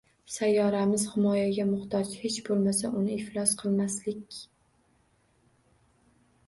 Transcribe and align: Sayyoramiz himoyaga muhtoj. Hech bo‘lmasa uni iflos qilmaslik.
Sayyoramiz 0.35 1.03
himoyaga 1.15 1.65
muhtoj. 1.73 2.15
Hech 2.23 2.39
bo‘lmasa 2.47 2.91
uni 3.03 3.15
iflos 3.19 3.55
qilmaslik. 3.61 4.43